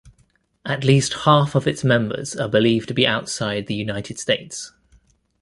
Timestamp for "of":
1.53-1.67